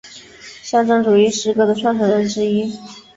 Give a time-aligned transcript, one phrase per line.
[0.63, 2.75] 象征主义诗歌的创始人之一。